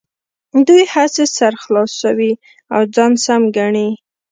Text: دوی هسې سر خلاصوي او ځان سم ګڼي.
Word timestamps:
دوی 0.67 0.83
هسې 0.93 1.23
سر 1.37 1.53
خلاصوي 1.63 2.33
او 2.73 2.81
ځان 2.95 3.11
سم 3.25 3.41
ګڼي. 3.57 3.89